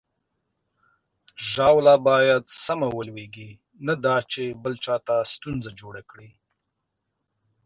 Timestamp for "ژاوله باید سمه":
1.51-2.87